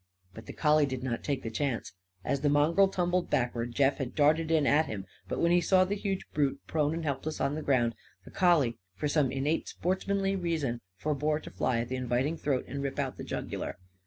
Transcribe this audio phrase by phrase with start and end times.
[0.33, 1.91] But the collie did not take the chance.
[2.25, 5.05] As the mongrel tumbled backward, Jeff had darted in at him.
[5.27, 7.93] But, when he saw the huge brute prone and helpless on the ground,
[8.25, 12.81] the collie for some innate sportsmanly reason forbore to fly at the inviting throat and
[12.81, 13.77] rip out the jugular.